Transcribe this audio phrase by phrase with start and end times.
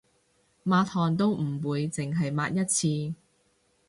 [0.63, 3.13] 抹汗都唔會淨係抹一次